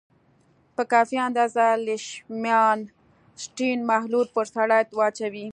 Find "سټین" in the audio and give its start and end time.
3.43-3.79